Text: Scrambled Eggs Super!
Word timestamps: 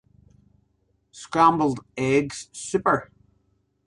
Scrambled 1.11 1.81
Eggs 1.95 2.49
Super! 2.53 3.11